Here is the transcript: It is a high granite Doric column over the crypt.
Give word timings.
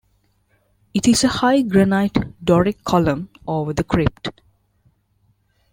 It 0.95 1.07
is 1.07 1.23
a 1.23 1.27
high 1.27 1.61
granite 1.61 2.43
Doric 2.43 2.83
column 2.83 3.29
over 3.47 3.71
the 3.71 3.83
crypt. 3.83 4.29